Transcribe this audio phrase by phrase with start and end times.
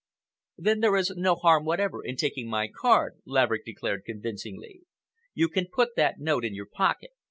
[0.57, 4.81] "Then there is no harm whatever in taking in my card," Laverick declared convincingly.
[5.35, 7.11] "You can put that note in your pocket.